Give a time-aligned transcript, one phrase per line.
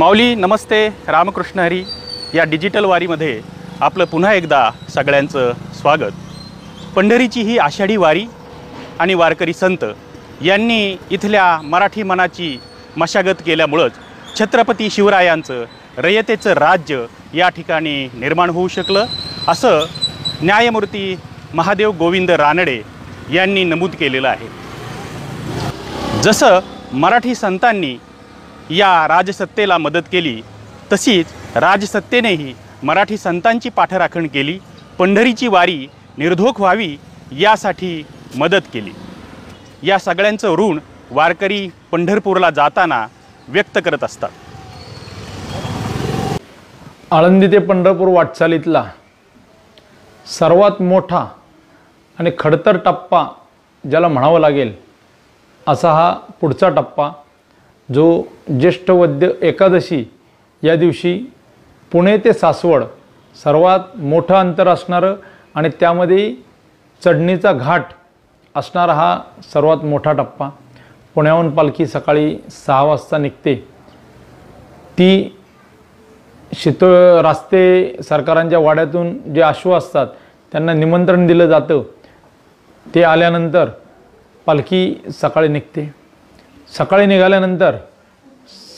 [0.00, 0.88] माऊली नमस्ते.
[0.88, 1.84] रामकृष्ण हरी.
[2.34, 3.40] या डिजिटल वारीमध्ये
[3.80, 6.12] आपलं पुन्हा एकदा सगळ्यांचं स्वागत.
[6.96, 8.24] पंढरीची ही आषाढी वारी
[8.98, 9.84] आणि वारकरी संत
[10.42, 12.58] यांनी इथल्या मराठी मनाची
[12.96, 13.92] मशागत केल्यामुळंच
[14.38, 15.64] छत्रपती शिवरायांचं
[15.96, 17.04] रयतेचं राज्य
[17.34, 19.06] या ठिकाणी निर्माण होऊ शकलं.
[19.48, 19.86] असं
[20.42, 21.16] न्यायमूर्ती
[21.54, 22.82] महादेव गोविंद रानडे
[23.32, 24.48] यांनी नमूद केलेलं आहे.
[26.22, 26.58] जसं
[26.92, 27.96] मराठी संतांनी
[28.70, 30.40] या राजसत्तेला मदत केली.
[30.92, 34.58] तशीच राजसत्तेनेही मराठी संतांची पाठराखण केली.
[34.98, 35.86] पंढरीची वारी
[36.18, 36.96] निर्धोक व्हावी
[37.40, 38.02] यासाठी
[38.36, 38.92] मदत केली.
[39.82, 40.78] या सगळ्यांचं ऋण
[41.10, 43.06] वारकरी पंढरपूरला जाताना
[43.48, 44.28] व्यक्त करत असतात.
[47.12, 48.84] आळंदी ते पंढरपूर वाटचालीतला
[50.26, 51.26] सर्वात मोठा
[52.18, 53.24] आणि खडतर टप्पा
[53.84, 54.72] ज्याला म्हणावं लागेल
[55.66, 57.10] असा हा पुढचा टप्पा
[57.94, 60.04] जो ज्येष्ठ वद्य एकादशी
[60.62, 61.16] या दिवशी
[61.92, 62.84] पुणे ते सासवड
[63.36, 65.14] सर्वात मोठं अंतर असणारं
[65.54, 66.34] आणि त्यामध्ये
[67.02, 67.92] चढणीचा घाट
[68.54, 69.18] असणारा हा
[69.52, 70.48] सर्वात मोठा टप्पा.
[71.14, 73.54] पुण्याहून पालखी सकाळी सहा वाजता निघते.
[74.98, 75.36] ती
[76.52, 76.82] शीत
[77.22, 80.06] रास्ते सरकारांच्या वाड्यातून जे आश्व असतात
[80.52, 81.82] त्यांना निमंत्रण दिलं जातं
[82.86, 83.68] ते आल्यानंतर
[84.46, 85.90] पालखी सकाळी निघते.
[86.78, 87.76] सकाळी निघाल्यानंतर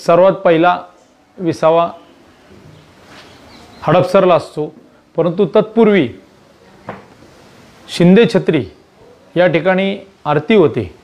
[0.06, 0.82] सर्वात पहिला
[1.38, 1.90] विसावा
[3.82, 4.74] हडपसरला असतो.
[5.16, 6.08] परंतु तत्पूर्वी
[7.88, 8.66] शिंदे छत्री
[9.36, 10.94] या ठिकाणी आरती होते.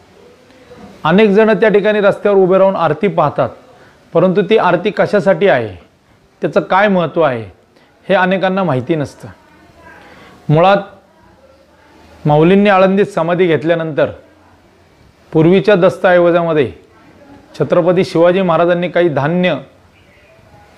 [1.05, 3.49] अनेक जण त्या ठिकाणी रस्त्यावर उभे राहून आरती पाहतात.
[4.13, 5.85] परंतु ती आरती कशासाठी आहे?
[6.41, 7.43] त्याचं काय महत्त्व आहे?
[8.09, 9.29] हे अनेकांना माहिती नसतं.
[10.49, 10.79] मुळात
[12.27, 14.11] माऊलींनी आळंदीत समाधी घेतल्यानंतर
[15.33, 16.71] पूर्वीच्या दस्तऐवजामध्ये
[17.59, 19.57] छत्रपती शिवाजी महाराजांनी काही धान्य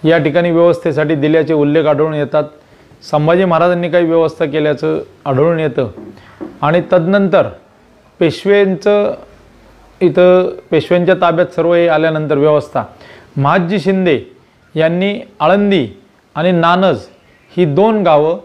[0.04, 2.44] या ठिकाणी व्यवस्थेसाठी दिल्याचे उल्लेख आढळून येतात.
[3.10, 5.88] संभाजी महाराजांनी काही व्यवस्था केल्याचं आढळून येतं.
[6.62, 7.48] आणि तदनंतर
[8.20, 9.14] पेशव्यांचं
[10.00, 12.84] इथं पेशव्यांच्या ताब्यात सर्व हे आल्यानंतर व्यवस्था.
[13.36, 14.18] महाजी शिंदे
[14.74, 15.86] यांनी आळंदी
[16.36, 17.06] आणि नानज
[17.52, 18.38] ही दोन गावं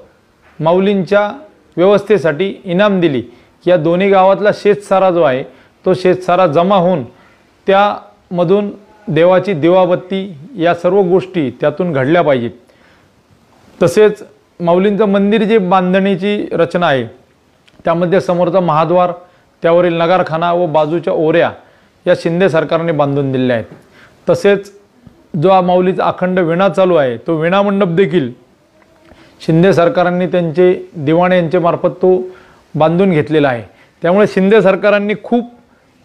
[0.60, 1.30] माऊलींच्या
[1.78, 3.24] व्यवस्थेसाठी इनाम दिली.
[3.68, 5.44] या दोन्ही गावातला शेतसारा जो आहे
[5.86, 7.04] तो शेतसारा जमा होऊन
[7.68, 8.70] त्यामधून
[9.08, 12.52] देवाची दिवाबत्ती या सर्व गोष्टी त्यातून घडल्या पाहिजेत.
[13.80, 14.24] तसेच
[14.60, 17.06] माऊलींचं मंदिर जे बांधणीची रचना आहे
[17.86, 19.12] त्यामध्ये समोरचा महाद्वार
[19.64, 21.52] त्यावरील नगारखाना व बाजूच्या ओऱ्या
[22.06, 23.66] या शिंदे सरकारने बांधून दिलेल्या आहेत.
[24.30, 24.72] तसेच
[25.42, 28.32] जो हा माऊलीचा अखंड विणा चालू आहे तो विणा मंडप देखील
[29.46, 32.18] शिंदे सरकारांनी त्यांचे दिवाणे यांच्यामार्फत तो
[32.76, 33.64] बांधून घेतलेला आहे.
[34.02, 35.52] त्यामुळे शिंदे सरकारांनी खूप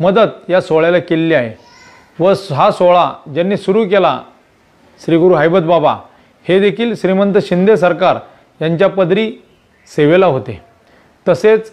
[0.00, 1.52] मदत या सोहळ्याला केलेली आहे.
[2.18, 4.18] व हा सोहळा ज्यांनी सुरू केला
[5.00, 5.96] श्री गुरु हैबत बाबा
[6.48, 8.18] हे देखील श्रीमंत शिंदे सरकार
[8.60, 9.30] यांच्या पदरी
[9.88, 10.60] सेवेला होते.
[11.26, 11.70] तसेच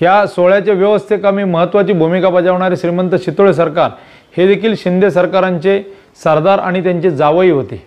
[0.00, 3.90] ह्या सोहळ्याच्या व्यवस्थेकामी महत्त्वाची भूमिका बजावणारे श्रीमंत शितोळे सरकार
[4.36, 5.82] हे देखील शिंदे सरकारांचे
[6.22, 7.82] सरदार आणि त्यांचे जावई होते.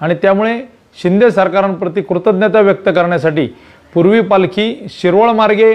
[0.00, 0.60] आणि त्यामुळे
[1.02, 3.46] शिंदे सरकारांप्रती कृतज्ञता व्यक्त करण्यासाठी
[3.94, 5.72] पूर्वी पालखी शिरोळ मार्गे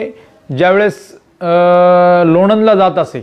[0.58, 0.98] ज्यावेळेस
[1.42, 3.22] लोणंदला जात असे.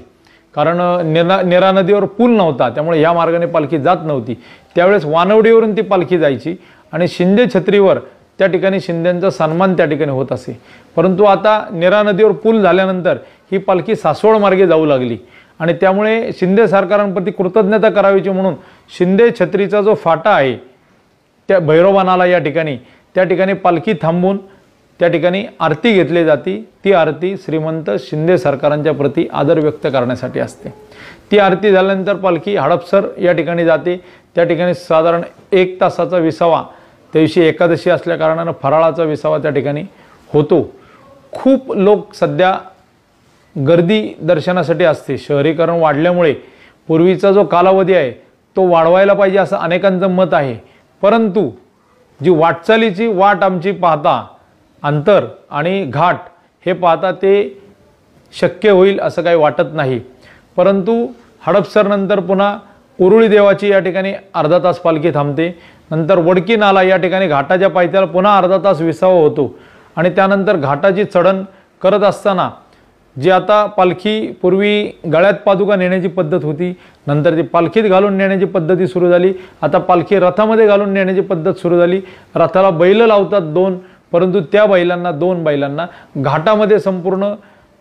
[0.54, 0.80] कारण
[1.12, 4.34] निरा निरा नदीवर पूल नव्हता त्यामुळे या मार्गाने पालखी जात नव्हती.
[4.74, 6.54] त्यावेळेस वानवडीवरून ती पालखी जायची
[6.92, 7.98] आणि शिंदे छत्रीवर
[8.38, 10.58] त्या ठिकाणी शिंदेंचा सन्मान त्या ठिकाणी होत असे.
[10.96, 13.16] परंतु आता निरा नदीवर पूल झाल्यानंतर
[13.52, 15.16] ही पालखी सासवड मार्गे जाऊ लागली
[15.60, 18.54] आणि त्यामुळे शिंदे सरकारांप्रती कृतज्ञता करावीची म्हणून
[18.98, 20.56] शिंदे छत्रीचा जो फाटा आहे
[21.48, 22.76] त्या भैरवबानाला या ठिकाणी
[23.14, 24.38] त्या ठिकाणी पालखी थांबून
[25.00, 26.56] त्या ठिकाणी आरती घेतली जाते.
[26.84, 30.72] ती आरती श्रीमंत शिंदे सरकारांच्या प्रती आदर व्यक्त करण्यासाठी असते.
[31.30, 33.96] ती आरती झाल्यानंतर पालखी हडपसर या ठिकाणी जाते.
[34.34, 36.62] त्या ठिकाणी साधारण एक तासाचा विसावा
[37.12, 39.82] त्या दिवशी एकादशी असल्याकारणानं फराळाचा विसावा त्या ठिकाणी
[40.32, 40.62] होतो.
[41.32, 42.54] खूप लोक सध्या
[43.56, 45.16] गर्दी दर्शनासाठी असते.
[45.18, 46.34] शहरीकरण वाढल्यामुळे
[46.88, 48.10] पूर्वीचा जो कालावधी आहे
[48.56, 50.56] तो वाढवायला पाहिजे असं अनेकांचं मत आहे.
[51.02, 51.48] परंतु
[52.20, 54.24] जी वाटचालीची वाट आमची पाहता
[54.82, 56.16] अंतर आणि घाट
[56.66, 57.34] हे पाहता ते
[58.32, 60.00] शक्य होईल असं काही वाटत नाही.
[60.56, 61.06] परंतु
[61.46, 62.56] हडपसरनंतर पुन्हा
[62.98, 65.48] उरुळी देवाची या ठिकाणी अर्धा तास पालखी थांबते.
[65.90, 69.54] नंतर वडकी नाला या ठिकाणी घाटाच्या पायथ्याला पुन्हा अर्धा तास विसावा होतो.
[69.96, 71.42] आणि त्यानंतर घाटाची चढण
[71.82, 72.50] करत असताना
[73.16, 76.72] जी आता पालखी पूर्वी गळ्यात पादुका नेण्याची पद्धत होती
[77.06, 79.32] नंतर ती पालखीत घालून नेण्याची पद्धती सुरू झाली.
[79.62, 82.00] आता पालखी रथामध्ये घालून नेण्याची पद्धत सुरू झाली.
[82.34, 83.78] रथाला बैल लावतात दोन
[84.12, 85.86] परंतु त्या बैलांना दोन बैलांना
[86.16, 87.32] घाटामध्ये संपूर्ण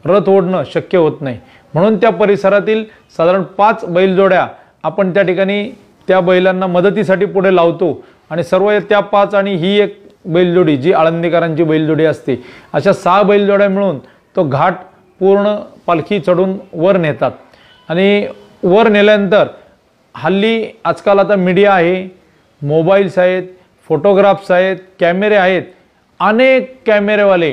[0.05, 1.37] रथ ओढणं शक्य होत नाही.
[1.73, 2.83] म्हणून त्या परिसरातील
[3.17, 4.47] साधारण पाच बैलजोड्या
[4.83, 5.63] आपण त्या ठिकाणी
[6.07, 11.63] त्या बैलांना मदतीसाठी पुढे लावतो आणि सर्व त्या पाच आणि ही एक बैलजोडी जी आळंदीकरांची
[11.63, 12.35] बैलजोडी असते
[12.73, 13.97] अशा सहा बैलजोड्या मिळून
[14.35, 14.73] तो घाट
[15.21, 15.55] पूर्ण
[15.87, 17.31] पालखी चढून वर नेतात.
[17.89, 18.25] आणि
[18.63, 19.47] वर नेल्यानंतर
[20.15, 22.03] हल्ली आजकाल आता मीडिया आहे
[22.61, 23.43] मोबाईल्स आहेत
[23.89, 25.63] फोटोग्राफ्स आहेत कॅमेरे आहेत
[26.21, 27.51] अनेक कॅमेरेवाले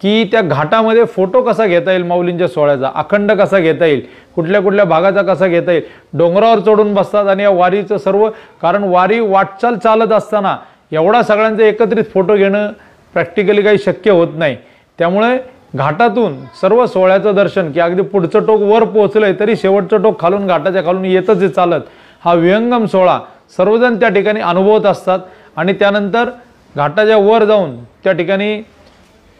[0.00, 4.00] की त्या घाटामध्ये फोटो कसा घेता येईल माऊलींच्या सोहळ्याचा अखंड कसा घेता येईल
[4.34, 5.82] कुठल्या कुठल्या भागाचा कसा घेता येईल
[6.18, 8.28] डोंगरावर चढून बसतात आणि या वारीचं सर्व
[8.62, 10.56] कारण वारी वाटचाल चालत असताना
[10.92, 12.70] एवढा सगळ्यांचा एकत्रित फोटो घेणं
[13.14, 14.56] प्रॅक्टिकली काही शक्य होत नाही.
[14.98, 15.36] त्यामुळे
[15.74, 20.82] घाटातून सर्व सोहळ्याचं दर्शन की अगदी पुढचं टोक वर पोहोचलंय तरी शेवटचं टोक खालून घाटाच्या
[20.84, 21.80] खालून येतच चालत.
[22.24, 23.18] हा विहंगम सोहळा
[23.56, 25.18] सर्वजण त्या ठिकाणी अनुभवत असतात
[25.56, 26.28] आणि त्यानंतर
[26.76, 28.60] घाटाच्या वर जाऊन त्या ठिकाणी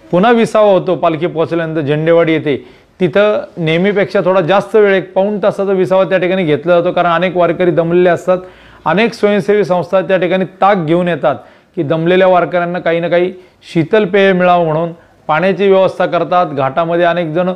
[0.05, 0.95] पुन्हा विसावा होतो.
[0.97, 2.57] पालखी पोहोचल्यानंतर झेंडेवाडी येते
[3.01, 6.93] तिथं नेहमीपेक्षा थोडा जास्त वेळ एक पाऊण तासाचा विसावा त्या ठिकाणी घेतला जातो.
[6.93, 8.39] कारण अनेक वारकरी दमलेले असतात.
[8.85, 11.37] अनेक स्वयंसेवी संस्था त्या ठिकाणी ताक घेऊन येतात
[11.77, 13.33] की दमलेल्या वारकऱ्यांना काही ना काही
[13.73, 14.93] शीतल पेय मिळावं म्हणून
[15.29, 16.47] पाण्याची व्यवस्था करतात.
[16.47, 17.51] घाटामध्ये अनेक जण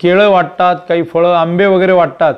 [0.00, 2.34] केळं वाटतात काही फळं आंबे वगैरे वाटतात.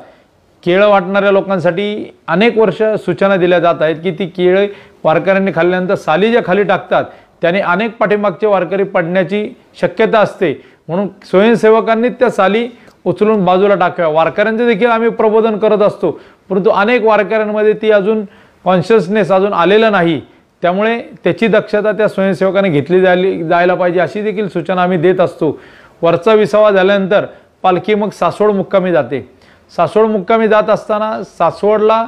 [0.65, 4.67] केळं वाटणाऱ्या लोकांसाठी अनेक वर्ष सूचना दिल्या जात आहेत की ती केळं
[5.05, 7.05] वारकऱ्यांनी खाल्ल्यानंतर साली ज्या खाली टाकतात
[7.43, 9.49] त्याने अनेक पाठीमागचे वारकरी पडण्याची
[9.81, 10.53] शक्यता असते.
[10.89, 12.69] म्हणून स्वयंसेवकांनी त्या साली
[13.05, 14.09] उचलून बाजूला टाकाव्या.
[14.15, 16.11] वारकऱ्यांचे देखील आम्ही प्रबोधन करत असतो
[16.51, 18.25] परंतु अनेक वारकऱ्यांमध्ये ती अजून
[18.65, 20.21] कॉन्शियसनेस अजून आलेलं नाही.
[20.63, 25.59] त्यामुळे त्याची दक्षता त्या स्वयंसेवकाने घेतली जायली जायला पाहिजे अशी देखील सूचना आम्ही देत असतो.
[26.03, 27.27] वरचा विसावा झाल्यानंतर
[27.63, 29.27] पालखी मग सासवड मुक्कामी जाते.
[29.71, 32.05] सासवड मुक्कामी जात असताना सासवडला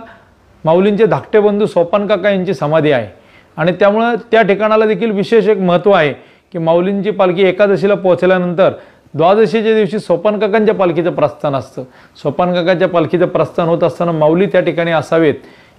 [0.65, 3.09] माऊलींचे धाकटे बंधू सोपान काका यांची समाधी आहे.
[3.57, 6.13] आणि त्यामुळं त्या ठिकाणाला देखील विशेष एक महत्त्व आहे
[6.53, 8.73] की माऊलींची पालखी एकादशीला पोहोचल्यानंतर
[9.15, 11.83] द्वादशीच्या दिवशी सोपान काकांच्या पालखीचं प्रस्थान असतं.
[12.23, 15.35] सोपान काकांच्या पालखीचं प्रस्थान होत असताना माऊली त्या ठिकाणी असावेत.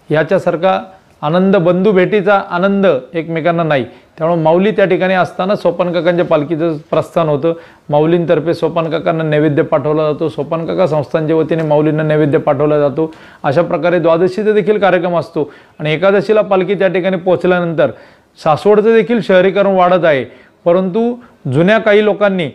[0.10, 0.80] ह्याच्यासारखा
[1.22, 3.86] आनंद बंधू भेटीचा आनंद एकमेकांना नाही.
[4.18, 7.54] त्यामुळे माऊली त्या ठिकाणी असताना सोपान काकांच्या पालखीचं प्रस्थान होतं.
[7.90, 10.30] माऊलींतर्फे सोपान काकांना नैवेद्य पाठवला जातो.
[10.30, 13.14] सोपान काका संस्थांच्या वतीने माऊलींना नैवेद्य पाठवला जातो.
[13.44, 15.52] अशा प्रकारे द्वादशीचा देखील कार्यक्रम असतो.
[15.80, 17.92] आणि एकादशीला पालखी त्या ठिकाणी पोहोचल्यानंतर
[18.44, 20.26] सासवडचं देखील शहरीकरण वाढत आहे.
[20.66, 21.16] परंतु
[21.54, 22.50] जुन्या काही लोकांनी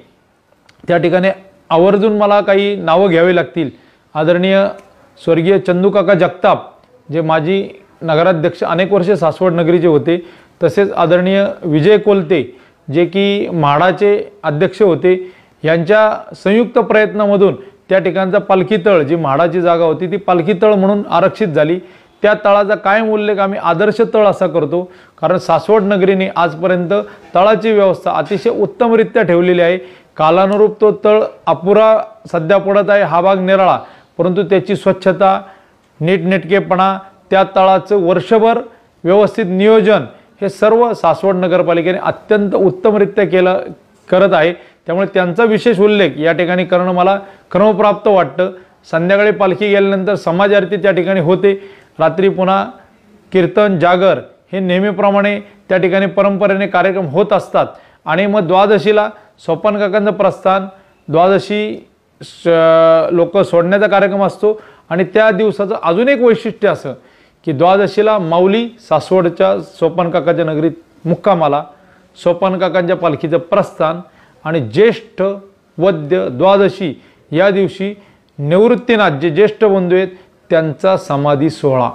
[0.88, 1.28] त्या ठिकाणी
[1.70, 3.70] आवर्जून मला काही नावं घ्यावी लागतील.
[4.14, 4.66] आदरणीय
[5.24, 6.70] स्वर्गीय चंदूकाका जगताप
[7.12, 7.68] जे माजी
[8.02, 10.26] नगराध्यक्ष अनेक वर्षे सासवड नगरीचे होते.
[10.62, 12.42] तसेच आदरणीय विजय कोलते
[12.92, 15.14] जे की म्हाडाचे अध्यक्ष होते
[15.64, 17.54] यांच्या संयुक्त प्रयत्नामधून
[17.88, 21.78] त्या ठिकाणचा पालखी तळ जी म्हाडाची जागा होती ती पालखी तळ म्हणून आरक्षित झाली.
[22.22, 24.82] त्या तळाचा कायम उल्लेख आम्ही आदर्श तळ असा करतो?
[25.20, 26.92] कारण सासवड नगरीने आजपर्यंत
[27.34, 29.78] तळाची व्यवस्था अतिशय उत्तमरित्या ठेवलेली आहे.
[30.16, 31.96] कालानुरूप तो तळ अपुरा
[32.32, 33.78] सध्या पडत आहे हा भाग निराळा.
[34.18, 35.40] परंतु त्याची स्वच्छता
[36.00, 36.96] नीटनेटकेपणा
[37.30, 38.58] त्या तळाचं वर्षभर
[39.04, 40.04] व्यवस्थित नियोजन
[40.42, 43.60] हे सर्व सासवड नगरपालिकेने अत्यंत उत्तमरित्या केलं
[44.08, 44.52] करत आहे.
[44.86, 47.18] त्यामुळे त्यांचा विशेष उल्लेख या ठिकाणी करणं मला
[47.50, 48.50] क्रमप्राप्त वाटतं.
[48.90, 51.52] संध्याकाळी पालखी गेल्यानंतर समाज आरती त्या ठिकाणी होते.
[51.98, 52.64] रात्री पुन्हा
[53.32, 54.18] कीर्तन जागर
[54.52, 57.66] हे नेहमीप्रमाणे त्या ठिकाणी परंपरेने कार्यक्रम होत असतात.
[58.04, 59.08] आणि मग द्वादशीला
[59.46, 60.66] सोपान काकांचं प्रस्थान
[61.08, 61.88] द्वादशी
[63.16, 64.60] लोक सोडण्याचा कार्यक्रम असतो.
[64.90, 66.94] आणि त्या दिवसाचं अजून एक वैशिष्ट्य असं
[67.44, 70.72] की द्वादशीला माऊली सासवडच्या सोपान काकाच्या नगरीत
[71.04, 71.64] मुक्कामाला
[72.18, 74.00] सोपान काकांच्या पालखीचं प्रस्थान
[74.44, 75.22] आणि ज्येष्ठ
[75.78, 76.94] वद्य द्वादशी
[77.32, 77.94] या दिवशी
[78.38, 80.08] निवृत्तीनाथ जे ज्येष्ठ बंधू आहेत
[80.50, 81.90] त्यांचा समाधी सोहळा.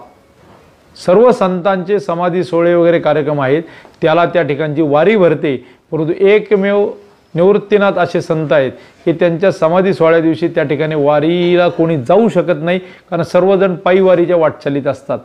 [1.06, 3.64] सर्व संतांचे समाधी सोहळे वगैरे कार्यक्रम आहेत
[4.02, 5.56] त्याला त्या ठिकाणची वारी भरते.
[5.92, 6.90] परंतु एकमेव
[7.36, 8.72] निवृत्तीनाथ असे संत आहेत
[9.06, 12.80] की त्यांच्या समाधी सोहळ्या दिवशी त्या ठिकाणी वारीला कोणी जाऊ शकत नाही
[13.10, 15.20] कारण सर्वजण पायी वारीच्या वाटचालीत असतात.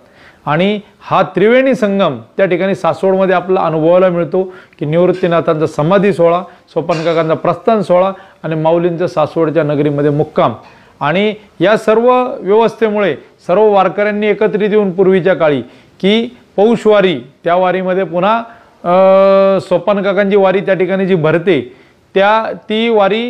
[0.46, 4.42] आणि हा त्रिवेणी संगम त्या ठिकाणी सासवडमध्ये आपल्याला अनुभवायला मिळतो
[4.78, 6.42] की निवृत्तीनाथांचा समाधी सोहळा
[6.74, 10.54] सोपानकाकांचा प्रस्थान सोहळा आणि माऊलींचा सासवडच्या नगरीमध्ये मुक्काम.
[11.00, 12.08] आणि या सर्व
[12.40, 13.14] व्यवस्थेमुळे
[13.46, 15.60] सर्व वारकऱ्यांनी एकत्रित येऊन पूर्वीच्या काळी
[16.00, 21.60] की पौषवारी त्या वारीमध्ये पुन्हा सोपानकाकांची वारी त्या ठिकाणी जी भरते
[22.14, 23.22] त्या ती वारी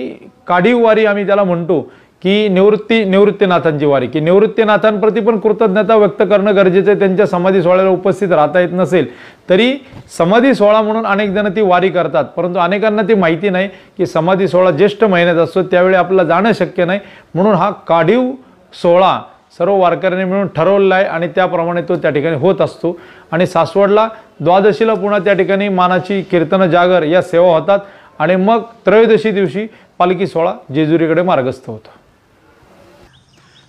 [0.46, 1.80] काढीव वारी आम्ही त्याला म्हणतो.
[2.22, 6.98] की निवृत्ती निवृत्तीनाथांची वारी की निवृत्तीनाथांप्रती पण कृतज्ञता व्यक्त करणं गरजेचं आहे.
[6.98, 9.06] त्यांच्या समाधी सोहळ्याला उपस्थित राहता येत नसेल
[9.48, 9.72] तरी
[10.18, 12.24] समाधी सोहळा म्हणून अनेक जण ती वारी करतात.
[12.36, 16.84] परंतु अनेकांना ती माहिती नाही की समाधी सोहळा ज्येष्ठ महिन्यात असतो त्यावेळी आपल्याला जाणं शक्य
[16.84, 17.00] नाही.
[17.34, 18.30] म्हणून हा काढीव
[18.82, 19.18] सोहळा
[19.58, 22.98] सर्व वारकऱ्यांनी मिळून ठरवलेला आहे आणि त्याप्रमाणे तो त्या ठिकाणी होत असतो.
[23.32, 24.08] आणि सासवडला
[24.40, 27.78] द्वादशीला पुन्हा त्या ठिकाणी मानाची कीर्तन जागर या सेवा होतात.
[28.18, 29.66] आणि मग त्रयोदशी दिवशी
[29.98, 32.01] पालखी सोहळा जेजुरीकडे मार्गस्थ होतो.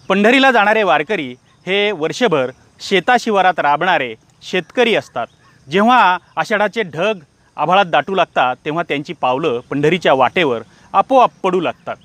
[0.10, 1.30] पंढरीला जाणारे वारकरी
[1.66, 5.28] हे वर्षभर शेताशिवारात राबणारे शेतकरी असतात.
[5.68, 7.20] जेव्हा आषाढाचे ढग
[7.58, 10.62] आभाळात दाटू लागतात तेव्हा त्यांची पावलं पंढरीच्या वाटेवर
[10.94, 11.96] आपोआप पडू लागतात.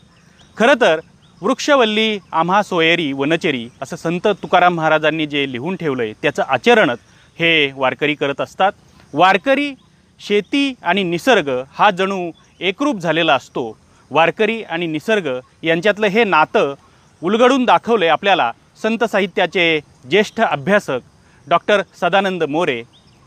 [0.56, 1.00] खरं तर
[1.42, 6.98] वृक्षवल्ली आम्हा सोयरी वनचेरी असं संत तुकाराम महाराजांनी जे लिहून ठेवलं आहे त्याचं आचरणच
[7.38, 8.72] हे वारकरी करत असतात.
[9.14, 9.72] वारकरी
[10.20, 13.76] शेती आणि निसर्ग हा जणू एकरूप झालेला असतो.
[14.10, 15.28] वारकरी आणि निसर्ग
[15.62, 16.74] यांच्यातलं हे नातं
[17.22, 18.50] उलगडून दाखवले आपल्याला
[18.82, 20.98] संत साहित्याचे ज्येष्ठ अभ्यासक
[21.46, 22.82] डॉक्टर सदानंद मोरे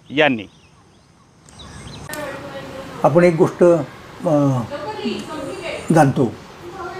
[0.09, 0.45] यांनी.
[3.03, 3.63] आपण एक गोष्ट
[5.93, 6.25] जाणतो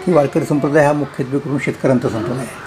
[0.06, 2.60] की वारकरी संप्रदाय हा मुख्यत्वे करून शेतकऱ्यांचा संप्रदाय आहे.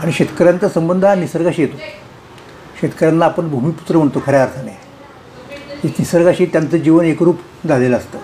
[0.00, 1.76] आणि शेतकऱ्यांचा संबंध हा निसर्गाशी येतो.
[2.80, 4.76] शेतकऱ्यांना आपण भूमिपुत्र म्हणतो खऱ्या अर्थाने.
[5.82, 8.18] की निसर्गाशी त्यांचं जीवन एकरूप झालेलं असतं.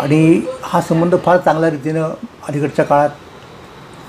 [0.00, 2.14] आणि हा संबंध फार चांगल्या रीतीनं
[2.48, 3.10] अलीकडच्या काळात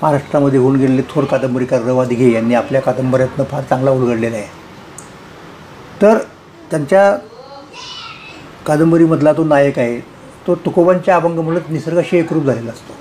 [0.04, 4.46] महाराष्ट्रामध्ये होऊन गेलेले थोर कादंबरीकार रवा दिघे यांनी आपल्या कादंबऱ्यातनं फार चांगला उलगडलेला आहे.
[6.02, 6.18] तर
[6.70, 7.16] त्यांच्या
[8.66, 9.98] कादंबरीमधला तो नायक आहे
[10.46, 12.94] तो तुकोबांच्या अभंग म्हणत निसर्गाशी एकरूप झालेला असतो.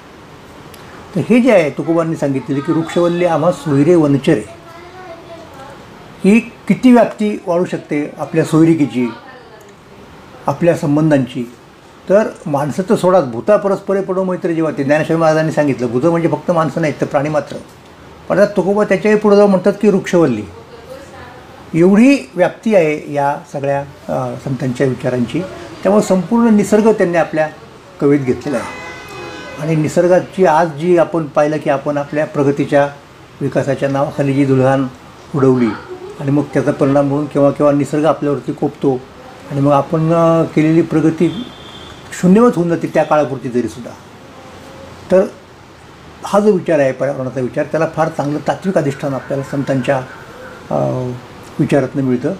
[1.15, 4.43] तर हे जे आहे तुकोबांनी सांगितलेले की वृक्षवल्ली आम्हा सोयरे वनचरे.
[6.23, 9.07] ही किती व्याप्ती वाढू शकते आपल्या सोयरिकीची
[10.47, 11.43] आपल्या संबंधांची?
[12.09, 16.27] तर माणसं तर सोडाच भूता परस्परे पडो मैत्री जेव्हा ते ज्ञानेश्वर महाराजांनी सांगितलं भूतं म्हणजे
[16.27, 17.57] फक्त माणसं नाहीत तर प्राणी मात्र.
[18.29, 20.43] पण आता तुकोबा त्याच्याही पुढे जाऊन म्हणतात की वृक्षवल्ली.
[21.73, 23.83] एवढी व्याप्ती आहे या सगळ्या
[24.43, 25.41] संतांच्या विचारांची.
[25.83, 27.47] त्यामुळे संपूर्ण निसर्ग त्यांनी आपल्या
[28.01, 29.61] कवीत घेतलेला आहे.
[29.61, 32.87] आणि निसर्गाची आज जी आपण पाहिलं की आपण आपल्या प्रगतीच्या
[33.41, 34.87] विकासाच्या नावाखाली जी दुल्हान
[35.35, 35.69] उडवली
[36.19, 38.93] आणि मग त्याचा परिणाम म्हणून केव्हा केव्हा निसर्ग आपल्यावरती कोपतो
[39.51, 40.11] आणि मग आपण
[40.55, 41.27] केलेली प्रगती
[42.19, 43.91] शून्यवत होऊन जाते त्या काळापुरती तरीसुद्धा
[45.11, 45.25] तर
[46.25, 49.99] हा जो विचार आहे पर्यावरणाचा विचार त्याला फार चांगलं तात्विक अधिष्ठान आपल्याला संतांच्या
[51.59, 52.33] विचारातनं मिळतं.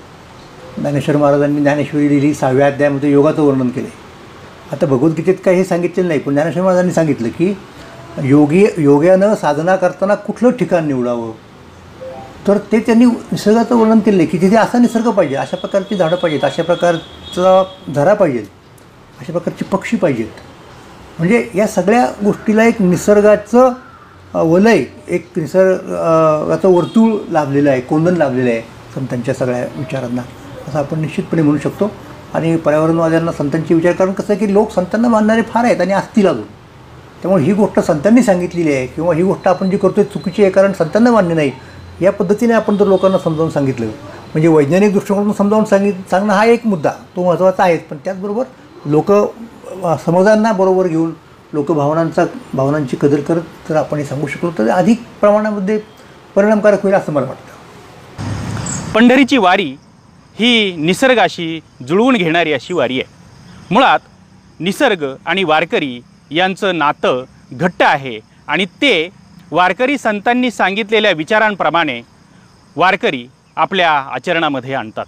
[0.78, 3.90] ज्ञानेश्वर महाराजांनी ज्ञानेश्वरी लिहिली सहाव्या अध्यायामध्ये योगाचं वर्णन केले.
[4.72, 7.54] आता भगवद्गीतेत काही हे सांगितलेलं नाही पण ज्ञानेश्वर महाराजांनी सांगितलं की
[8.24, 11.32] योगी योग्यानं साधना करताना कुठलं ठिकाण निवडावं?
[12.48, 16.44] तर ते त्यांनी निसर्गाचं वर्णन केलं की तिथे असा निसर्ग पाहिजे अशा प्रकारची झाडं पाहिजेत
[16.46, 17.64] अशा प्रकारचा
[17.96, 18.46] झरा पाहिजे
[19.24, 20.28] अशा प्रकारचे पक्षी पाहिजेत.
[21.18, 23.74] म्हणजे या सगळ्या गोष्टीला एक निसर्गाचं
[24.34, 28.62] वलय एक निसर्गाचं वर्तुळ लाभलेलं आहे कोंदण लाभलेलं आहे
[28.96, 30.22] संतांच्या सगळ्या विचारांना.
[30.68, 31.92] असं आपण निश्चितपणे म्हणू शकतो.
[32.34, 36.28] आणि पर्यावरणवाद्यांना संतांचे विचार कारण कसं आहे की लोक संतांना मानणारे फार आहेत आणि असतील
[36.28, 36.44] अजून.
[37.22, 40.74] त्यामुळे ही गोष्ट संतांनी सांगितलेली आहे किंवा ही गोष्ट आपण जी करतोय चुकीची आहे कारण
[40.74, 41.52] संतांना मान्य नाही.
[42.02, 43.86] या पद्धतीने आपण जर लोकांना समजावून सांगितलं.
[43.86, 47.82] म्हणजे वैज्ञानिक दृष्टिकोनातून समजावून सांगित सांगणं हा एक मुद्दा तो महत्त्वाचा आहेच.
[47.82, 48.44] पण त्याचबरोबर
[48.86, 49.12] लोक
[50.06, 51.12] समाजांना बरोबर घेऊन
[51.54, 54.52] लोकभावनांचा भावनांची कदर करत जर आपण हे सांगू शकलो.
[54.58, 55.80] तर अधिक प्रमाणामध्ये
[56.36, 58.92] परिणामकारक होईल असं मला वाटतं.
[58.94, 59.76] पंढरीची वारी
[60.36, 63.12] ही निसर्गाशी जुळवून घेणारी अशी वारी आहे.
[63.72, 64.00] मुळात
[64.60, 66.00] निसर्ग आणि वारकरी
[66.32, 67.24] यांचं नातं
[67.54, 69.10] घट्ट आहे आणि ते
[69.52, 72.02] वारकरी संतांनी सांगितलेल्या विचारांप्रमाणे
[72.76, 73.26] वारकरी
[73.56, 75.06] आपल्या आचरणामध्ये आणतात.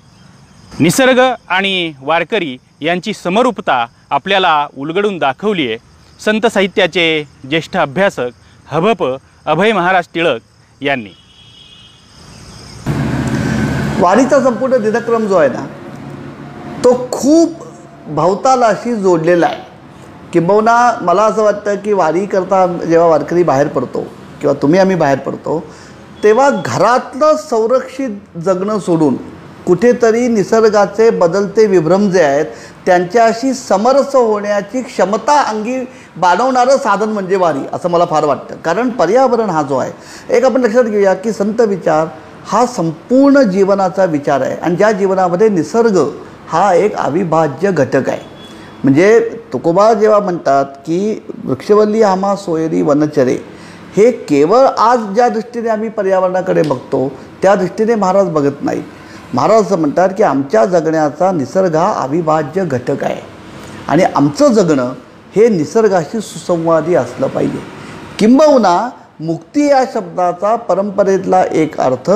[0.72, 5.78] निसर्ग आणि वारकरी यांची समरूपता आपल्याला उलगडून दाखवली आहे
[6.20, 7.06] संत साहित्याचे
[7.50, 8.30] ज्येष्ठ अभ्यासक
[8.68, 11.14] हभप अभय महाराज टिळक यांनी.
[14.00, 15.66] वारीचा संपूर्ण दिनक्रम जो आहे ना
[16.84, 17.64] तो खूप
[18.16, 19.62] भवतालाशी जोडलेला आहे.
[20.34, 24.02] किंबहुना मला असं वाटतं की वारी करता जेव्हा वारकरी बाहेर पडतो
[24.42, 25.60] किंवा तुम्ही आम्ही बाहेर पडतो
[26.24, 29.16] तेव्हा घरातलं संरक्षित जगणं सोडून
[29.68, 32.46] कुठेतरी निसर्गाचे बदलते विभ्रम जे आहेत
[32.86, 35.78] त्यांच्याशी समरस होण्याची क्षमता अंगी
[36.18, 38.56] बाणवणारं साधन म्हणजे वारी असं मला फार वाटतं.
[38.66, 42.08] कारण पर्यावरण हा जो आहे एक आपण लक्षात घेऊया की संत विचार
[42.48, 44.56] हा संपूर्ण जीवनाचा विचार आहे.
[44.56, 45.98] आणि ज्या जीवनामध्ये निसर्ग
[46.50, 48.22] हा एक अविभाज्य घटक आहे.
[48.84, 49.20] म्हणजे
[49.54, 53.38] तुकोबा जेव्हा म्हणतात की वृक्षवल्ली आम्हा सोयरी वनचरे
[53.96, 57.08] हे केवळ आज ज्या दृष्टीने आम्ही पर्यावरणाकडे बघतो
[57.42, 58.84] त्या दृष्टीने महाराज बघत नाहीत.
[59.36, 63.22] महाराज असं म्हणतात की आमच्या जगण्याचा निसर्ग हा अविभाज्य घटक आहे.
[63.88, 64.94] आणि आमचं जगणं
[65.36, 67.60] हे निसर्गाशी सुसंवादी असलं पाहिजे.
[68.20, 68.90] किंबहुना
[69.20, 72.12] मुक्ती या शब्दाचा परंपरेतला एक अर्थ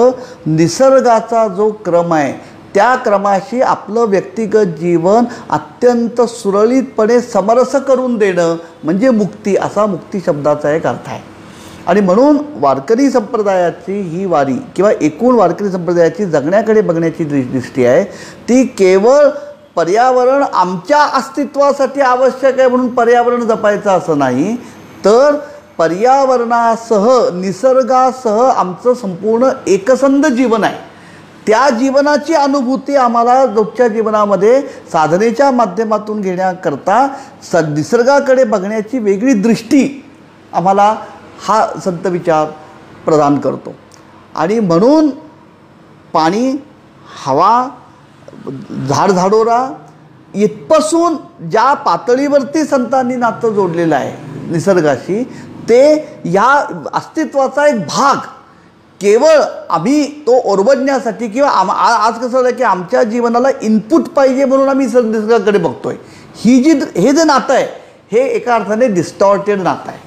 [0.46, 2.34] निसर्गाचा जो क्रम आहे
[2.74, 10.72] त्या क्रमाशी आपलं व्यक्तिगत जीवन अत्यंत सुरळीतपणे समरस करून देणं म्हणजे मुक्ती असा मुक्ती शब्दाचा
[10.72, 11.22] एक अर्थ आहे.
[11.90, 18.04] आणि म्हणून वारकरी संप्रदायाची ही वारी किंवा एकूण वारकरी संप्रदायाची जगण्याकडे बघण्याची दृष्टी आहे
[18.50, 19.28] ती केवळ
[19.76, 24.56] पर्यावरण आमच्या अस्तित्वासाठी आवश्यक आहे म्हणून पर्यावरण जपायचं असं नाही
[25.06, 25.36] तर
[25.78, 30.78] पर्यावरणासह निसर्गासह आमचं संपूर्ण एकसंध जीवन आहे.
[31.48, 34.62] त्या जीवनाची अनुभूती आम्हाला रोजच्या जीवनामध्ये
[34.94, 37.08] साधनेच्या माध्यमातून घेण्याकरता
[37.52, 40.04] स निसर्गाकडे बघण्याची वेगळी दृष्टी
[40.54, 40.96] आम्हाला
[41.48, 42.46] हा संत विचार
[43.06, 43.76] प्रदान करतो.
[44.36, 45.10] आणि म्हणून
[46.14, 46.50] पाणी
[47.24, 47.68] हवा
[48.90, 49.68] झाडझाडोरा
[50.36, 51.16] इथपासून
[51.52, 55.24] ज्या पातळीवरती संतांनी नातं जोडलेलं आहे निसर्गाशी
[55.70, 55.82] ते
[56.26, 56.52] या
[56.94, 58.18] अस्तित्वाचा एक भाग.
[59.02, 64.70] केवळ आम्ही तो ओरबडण्यासाठी किंवा आम आज कसं झालं की आमच्या जीवनाला इनपुट पाहिजे म्हणून
[64.70, 65.96] आम्ही निसर्गाकडे बघतोय.
[66.36, 67.68] ही जी हे जे नातं आहे
[68.12, 70.00] हे एका अर्थाने डिस्टॉर्टेड नातं आहे.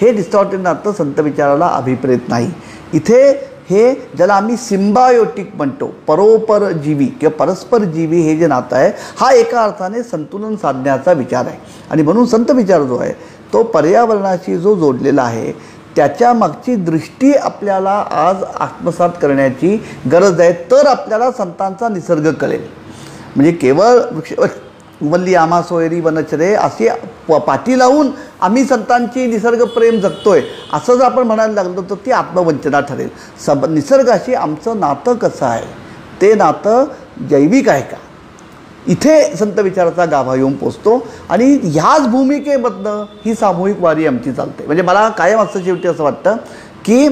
[0.00, 2.50] हे डिस्टॉर्टेड नातं संत विचाराला अभिप्रेत नाही.
[2.94, 3.22] इथे
[3.70, 9.32] हे ज्याला आम्ही सिम्बायोटिक म्हणतो परोपर जीवी किंवा परस्पर जीवी हे जे नातं आहे हा
[9.34, 11.58] एका अर्थाने संतुलन साधण्याचा विचार आहे.
[11.90, 13.12] आणि म्हणून संत विचार जो आहे
[13.52, 15.52] तो पर्यावरणाशी जो जोडलेला आहे
[15.96, 19.76] त्याच्या मागची दृष्टी आपल्याला आज आत्मसात करण्याची
[20.12, 22.66] गरज आहे तर आपल्याला संतांचा निसर्ग कळेल.
[23.36, 24.32] म्हणजे केवळ वृक्ष
[25.02, 26.88] वल्ली आम्हा सोयरी वनचरे अशी
[27.28, 28.10] प- पाठी लावून
[28.40, 33.08] आम्ही संतांची निसर्गप्रेम जगतोय असं जर आपण म्हणायला लागलो तर ती आत्मवंचना ठरेल.
[33.46, 35.64] सब निसर्गाशी आमचं नातं कसं आहे?
[36.20, 36.84] ते नातं
[37.30, 37.96] जैविक आहे का?
[38.86, 44.66] इथे संत विचाराचा गाभा येऊन पोचतो आणि ह्याच भूमिकेमधनं ही सामूहिक वारी आमची चालते.
[44.66, 46.36] म्हणजे मला कायम असं शेवटी असं वाटतं
[46.84, 47.08] की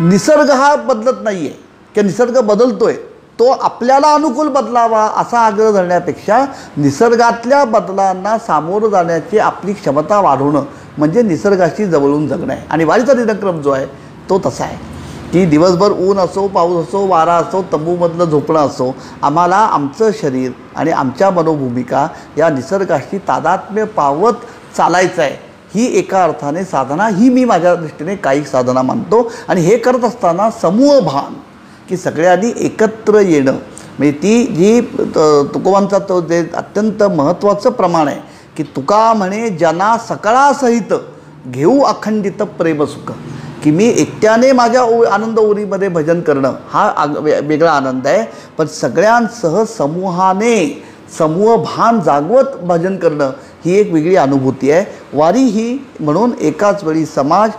[0.00, 1.56] निसर्ग हा बदलत नाही आहे
[1.94, 3.09] किंवा निसर्ग बदलतो आहे
[3.40, 6.44] तो आपल्याला अनुकूल बदलावा असा आग्रह धरण्यापेक्षा
[6.76, 10.64] निसर्गातल्या बदलांना सामोरं जाण्याची आपली क्षमता वाढवणं
[10.98, 12.66] म्हणजे निसर्गाशी जवळून जगणं आहे.
[12.70, 13.86] आणि वारीचा दिनक्रम जो आहे
[14.30, 14.76] तो तसा आहे.
[15.32, 20.90] की दिवसभर ऊन असो पाऊस असो वारा असो तंबूमधलं झोपणं असो आम्हाला आमचं शरीर आणि
[20.90, 22.06] आमच्या मनोभूमिका
[22.38, 25.36] या निसर्गाशी तादात्म्य पावत चालायचं आहे.
[25.74, 29.30] ही एका अर्थाने साधना ही मी माझ्या दृष्टीने काही साधना मानतो.
[29.48, 31.34] आणि हे करत असताना समूह भान.
[31.90, 33.52] की सगळ्यांनी एकत्र येणं.
[33.98, 38.20] म्हणजे ती जी त- तुकोबांचा तो जे अत्यंत महत्त्वाचं प्रमाण आहे
[38.56, 40.94] की तुका म्हणे ज्यांना सकाळासहित
[41.48, 43.12] घेऊ अखंडित प्रेमसुख
[43.64, 48.24] की मी एकट्याने माझ्या ओ आनंद ओरीमध्ये भजन करणं हा आग वे वेगळा आनंद आहे.
[48.58, 50.82] पण सगळ्यांसह समूहाने
[51.18, 53.32] समूह भान जागवत भजन करणं
[53.64, 54.84] ही एक वेगळी अनुभूती आहे.
[55.12, 57.50] वारी ही म्हणून एकाच वेळी समाज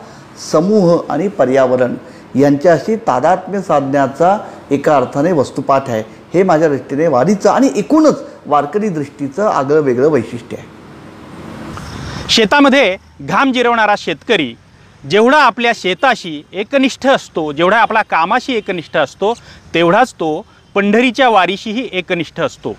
[0.52, 1.94] समूह आणि पर्यावरण
[2.36, 4.38] यांच्याशी तादात्म्य साधण्याचा
[4.72, 6.04] एका अर्थाने वस्तुपाठ आहे.
[6.34, 10.68] हे माझ्या दृष्टीने वारीचं आणि एकूणच वारकरी दृष्टीचं आगळं वेगळं वैशिष्ट्य आहे.
[12.30, 14.54] शेतामध्ये घाम जिरवणारा शेतकरी
[15.04, 19.34] जेवढा आपल्या शेताशी एकनिष्ठ असतो जेवढा आपला कामाशी एकनिष्ठ असतो
[19.74, 22.76] तेवढाच तो पंढरीच्या वारीशीही एकनिष्ठ असतो.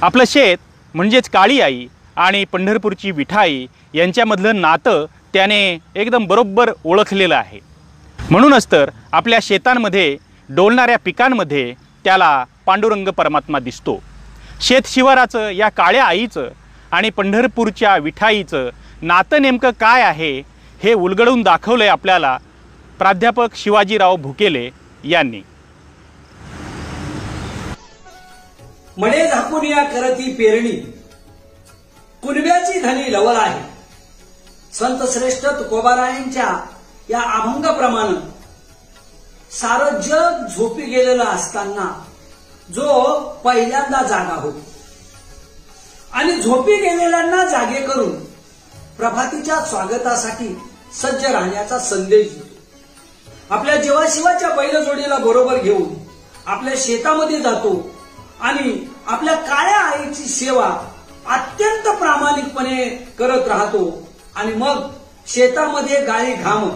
[0.00, 0.58] आपलं शेत
[0.94, 7.58] म्हणजेच काळी आई आणि पंढरपूरची विठाई यांच्यामधलं नातं त्याने एकदम बरोबर ओळखलेलं आहे.
[8.30, 10.16] म्हणूनच तर आपल्या शेतांमध्ये
[10.48, 11.74] डोलणाऱ्या पिकांमध्ये
[12.04, 14.02] त्याला पांडुरंग परमात्मा दिसतो.
[14.60, 16.48] शेतशिवाराचं या काळ्या आईचं
[16.90, 18.70] आणि पंढरपूरच्या विठाईचं
[19.02, 20.42] नातं नेमकं काय आहे
[20.82, 22.38] हे उलगडून दाखवलं आहे आपल्याला
[22.98, 24.70] प्राध्यापक शिवाजीराव भुकेले
[25.04, 25.40] यांनी.
[28.98, 30.92] मणे झाकून या करती पेरणी.
[32.22, 33.60] कुणब्याची धनी लवल आहे.
[34.72, 36.75] संत श्रेष्ठ तुकोबारायांच्या
[37.10, 38.14] या अभंगाप्रमाणे
[39.50, 41.92] सारं जग झोपी गेलेलं असताना
[42.68, 44.64] जो पहिल्यांदा जागा होतो
[46.12, 48.10] आणि झोपी गेलेल्यांना जागे करून
[48.98, 50.48] प्रभातीच्या स्वागतासाठी
[51.02, 52.44] सज्ज राहण्याचा संदेश देतो.
[53.50, 55.94] आपल्या जीवाशिवाच्या बैलजोडीला बरोबर घेऊन
[56.46, 57.72] आपल्या शेतामध्ये जातो
[58.40, 60.68] आणि आपल्या काळ्या आईची सेवा
[61.26, 62.84] अत्यंत प्रामाणिकपणे
[63.18, 64.88] करत राहतो आणि मग
[65.26, 66.68] शेतामध्ये गाळी घाम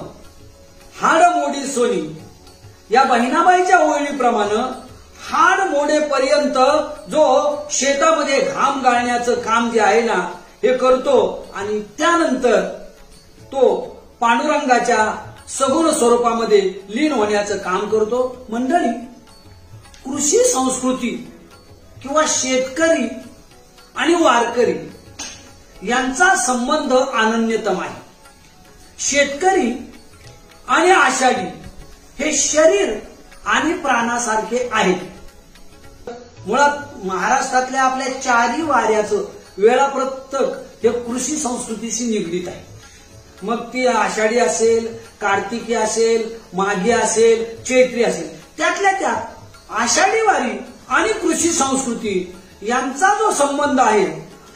[1.01, 2.01] हाड मोडी सोनी.
[2.91, 4.57] या बहिणाबाईच्या ओळीप्रमाणे
[5.29, 6.59] हाड मोडेपर्यंत
[7.11, 7.23] जो
[7.71, 10.15] शेतामध्ये घाम गाळण्याचं काम जे आहे ना
[10.63, 12.61] हे करतो आणि त्यानंतर
[13.53, 13.63] तो
[14.21, 15.07] पांडुरंगाच्या
[15.49, 18.47] सगुण स्वरूपामध्ये लीन होण्याचं काम करतो.
[18.51, 18.91] मंडळी
[20.05, 21.11] कृषी संस्कृती
[22.03, 23.09] किंवा शेतकरी
[23.97, 24.75] आणि वारकरी
[25.83, 28.01] यांचा संबंध अनन्यतम आहे.
[28.99, 29.90] शेतकरी
[30.71, 31.47] आणि आषाढी
[32.19, 32.95] हे शरीर
[33.47, 36.11] आणि प्राणासारखे आहेत
[36.47, 39.25] मुळात महाराष्ट्रातल्या आपल्या चारी वाऱ्याचं
[39.59, 40.51] वेळापत्रक
[40.83, 42.63] हे कृषी संस्कृतीशी निगडीत आहे.
[43.43, 44.87] मग ती आषाढी असेल
[45.21, 48.29] कार्तिकी असेल माघी असेल चैत्री असेल
[48.59, 50.51] त्यातल्या त्यात आषाढी वारी
[50.89, 52.15] आणि कृषी संस्कृती
[52.63, 54.05] यांचा जो संबंध आहे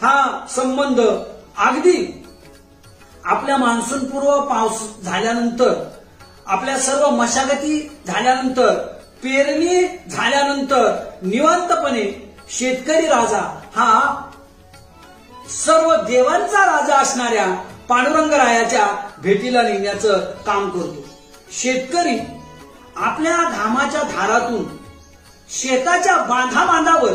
[0.03, 1.97] हा संबंध अगदी
[3.25, 5.73] आपल्या मान्सूनपूर्व पाऊस झाल्यानंतर
[6.47, 8.75] आपल्या सर्व मशागती झाल्यानंतर
[9.23, 14.21] पेरणी झाल्यानंतर निवांतपणे शेतकरी राजा हा
[15.51, 17.47] सर्व देवांचा राजा असणाऱ्या
[17.89, 18.87] पांडुरंगरायाच्या
[19.19, 21.05] भेटीला नेण्याचं काम करतो.
[21.53, 22.19] शेतकरी
[22.97, 24.65] आपल्या घामाच्या धारातून
[25.51, 27.13] शेताच्या बांधा बांधावर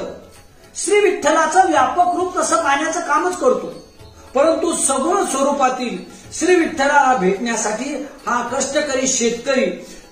[0.76, 3.74] श्री विठ्ठलाचं व्यापक रूप तसं पाहण्याचं कामच करतो.
[4.36, 5.98] परंतु सगुण स्वरूपातील
[6.34, 7.84] श्री विठ्ठलाला भेटण्यासाठी
[8.28, 9.66] हा कष्टकरी शेतकरी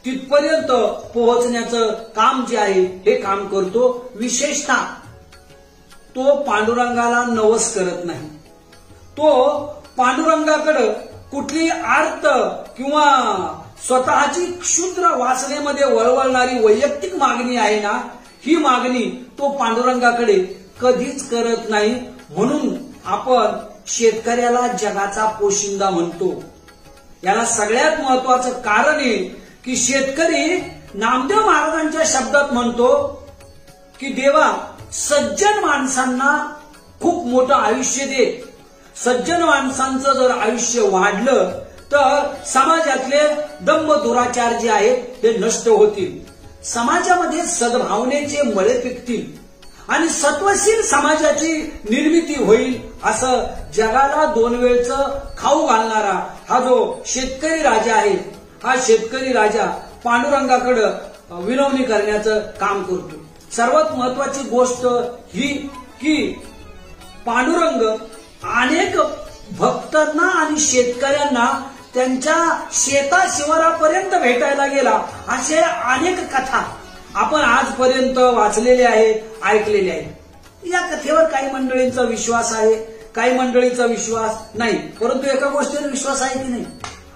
[0.06, 0.72] तिथपर्यंत
[1.14, 4.12] पोहोचण्याचं काम जे आहे हे काम करतो.
[4.16, 4.84] विशेषतः
[6.16, 8.28] तो पांडुरंगाला नवस करत नाही.
[9.18, 9.30] तो
[9.98, 10.88] पांडुरंगाकडे
[11.32, 12.28] कुठली आर्त
[12.78, 13.06] किंवा
[13.88, 18.02] स्वतःची क्षुद्र वासनेमध्ये वळवळणारी वैयक्तिक मागणी आहे ना
[18.46, 20.36] ही मागणी तो पांडुरंगाकडे
[20.82, 21.96] कधीच करत नाही.
[22.30, 23.46] म्हणून आपण
[23.88, 26.44] शेतकऱ्याला जगाचा पोशिंदा म्हणतो.
[27.24, 29.18] याला सगळ्यात महत्वाचं कारण आहे
[29.66, 33.14] की शेतकरी नामदेव महाराजांच्या शब्दात म्हणतो
[34.00, 36.54] की देवा सज्जन माणसांना
[37.02, 38.44] खूप मोठं आयुष्य दे.
[39.06, 41.52] सज्जन माणसांचं जर आयुष्य वाढलं
[41.92, 46.32] तर समाजातले दंभ दुराचार जे आहेत ते नष्ट होतील.
[46.64, 49.48] समाजामध्ये सद्भावनेचे मळे पिकतील.
[49.88, 52.87] आणि सत्वशील समाजाची निर्मिती होईल.
[53.06, 56.14] असं जगाला दोन वेळचं खाऊ घालणारा
[56.50, 58.14] हा जो शेतकरी राजा आहे
[58.64, 59.66] हा शेतकरी राजा
[60.04, 63.24] पांडुरंगाकडं विनवणी करण्याचं काम करतो.
[63.56, 64.86] सर्वात महत्वाची गोष्ट
[65.34, 65.48] ही
[66.02, 66.16] की
[67.26, 67.82] पांडुरंग
[68.62, 68.98] अनेक
[69.58, 71.46] भक्तांना आणि शेतकऱ्यांना
[71.94, 72.36] त्यांच्या
[72.74, 75.00] शेता शिवारापर्यंत भेटायला गेला.
[75.28, 76.64] असे अनेक कथा
[77.16, 80.12] आपण आजपर्यंत वाचलेले आहेत ऐकलेले आहेत.
[80.64, 82.76] या कथेवर काही मंडळींचा विश्वास आहे
[83.16, 84.78] काही मंडळींचा विश्वास नाही.
[84.78, 86.66] परंतु एका गोष्टीवर विश्वास आहे की नाही?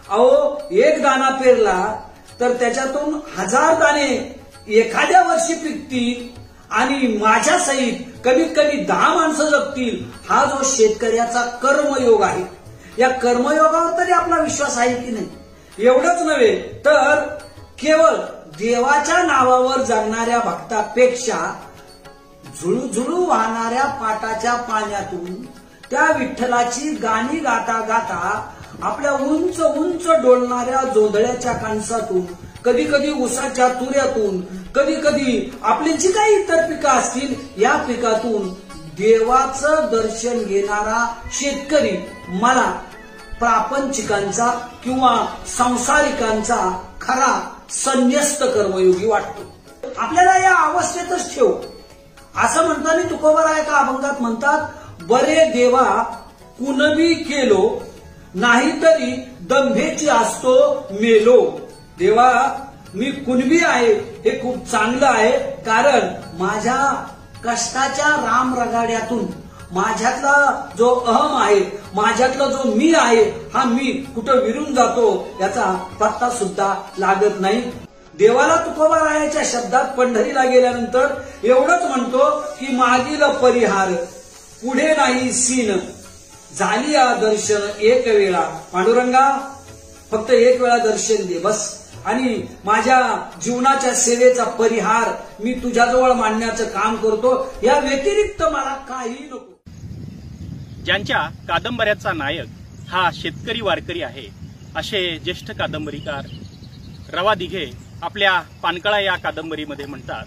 [0.09, 1.95] अहो एक दाना पेरला
[2.39, 7.93] तर त्याच्यातून हजार दाणे एखाद्या वर्षी पिकतील आणि माझ्या सहित
[8.25, 10.03] कमीत कमी दहा माणसं जगतील.
[10.29, 12.43] हा जो शेतकऱ्याचा कर्मयोग आहे.
[12.97, 15.29] या कर्मयोगावर तरी आपला विश्वास आहे की नाही?
[15.79, 17.19] एवढंच नव्हे तर
[17.81, 18.15] केवळ
[18.57, 21.61] देवाच्या नावावर जगणाऱ्या भक्तापेक्षा
[22.59, 25.45] झुळूझुळू वाहणाऱ्या पाटाच्या पाण्यातून
[25.91, 28.49] त्या विठ्ठलाची गाणी गाता गाता
[28.81, 32.21] आपल्या उंच उंच डोलणाऱ्या जोधळ्याच्या कणसातून
[32.65, 34.41] कधी कधी उसाच्या तुऱ्यातून
[34.75, 38.49] कधी कधी आपली जी काही इतर पिकं असतील या पिकातून
[38.97, 42.71] देवाचं दर्शन घेणारा शेतकरी मला
[43.39, 44.47] प्रापंचिकांचा
[44.83, 45.25] किंवा
[45.57, 49.41] संसारिकांचा खरा संन्यस्त कर्मयोगी वाटतो.
[49.97, 51.51] आपल्याला या अवस्थेतच ठेव.
[52.35, 55.83] असं म्हणताना तुकोबरा एका अभंगात म्हणतात बरे देवा
[56.59, 57.63] कुणबी केलो
[58.35, 59.11] नाहीतरी
[59.49, 60.53] दंभेची असतो
[60.91, 61.39] मेलो.
[61.99, 62.31] देवा
[62.93, 65.31] मी कुणबी आहे हे खूप चांगलं आहे
[65.65, 66.07] कारण
[66.39, 66.77] माझ्या
[67.45, 69.25] कष्टाच्या राम रगाड्यातून
[69.71, 70.33] माझ्यातला
[70.77, 71.59] जो अहम आहे
[71.95, 75.05] माझ्यातला जो मी आहे हा मी कुठं विरून जातो
[75.41, 77.61] याचा पत्ता सुद्धा लागत नाही.
[78.21, 82.25] देवाला तुकोबारायाच्या शब्दात पंढरीला गेल्यानंतर एवढंच म्हणतो
[82.59, 83.93] की मागील परिहार
[84.63, 85.71] पुढे नाही सीन.
[86.57, 88.41] झाली या दर्शन एक वेळा.
[88.73, 89.25] पांडुरंगा
[90.11, 91.77] फक्त एक वेळा दर्शन दे बस.
[92.05, 92.99] आणि माझ्या
[93.41, 95.11] जीवनाच्या सेवेचा परिहार
[95.43, 97.53] मी तुझ्याजवळ मांडण्याचं काम करतो.
[97.63, 99.61] या व्यतिरिक्त मला काही नको.
[100.85, 104.27] ज्यांच्या कादंबऱ्याचा नायक हा शेतकरी वारकरी आहे
[104.75, 106.27] असे ज्येष्ठ कादंबरीकार
[107.13, 110.25] रवा दिघे आपल्या पानकळा या कादंबरीमध्ये म्हणतात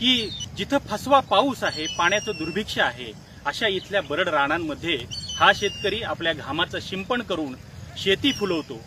[0.00, 3.12] की जिथं फसवा पाऊस आहे पाण्याचं दुर्भिक्ष आहे
[3.46, 4.96] अशा इथल्या बरड रानांमध्ये
[5.36, 7.54] हा शेतकरी आपल्या घामाचं शिंपण करून
[7.98, 8.80] शेती फुलवतो.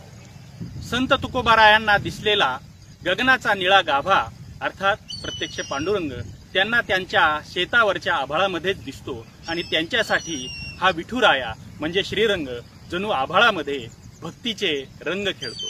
[0.89, 2.57] संत तुकोबारायांना दिसलेला
[3.05, 4.23] गगनाचा निळा गाभा
[4.61, 6.11] अर्थात प्रत्यक्ष पांडुरंग
[6.53, 10.47] त्यांना त्यांच्या शेतावरच्या आभाळामध्येच दिसतो आणि त्यांच्यासाठी
[10.79, 12.47] हा विठुराया म्हणजे श्रीरंग
[12.91, 13.85] जणू आभाळामध्ये
[14.21, 15.69] भक्तीचे रंग खेळतो.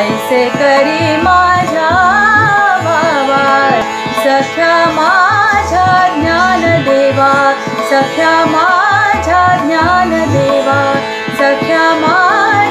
[0.00, 1.16] ऐसे करी ी
[2.84, 3.42] बाबा
[4.24, 5.10] सख्या मा
[5.70, 7.32] ज्ञानदेवा
[7.90, 9.26] सख्या माझ
[9.66, 10.80] ज्ञानदेवा
[11.40, 12.16] सख्या मा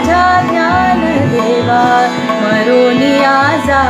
[0.06, 1.82] झानदेवा
[2.44, 2.82] मरु
[3.36, 3.82] आजा